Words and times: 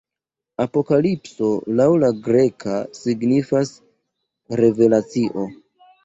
Apokalipso, 0.63 1.49
laŭ 1.79 1.85
la 2.03 2.09
greka, 2.27 2.77
signifas 2.99 3.73
"Revelacio". 4.63 5.45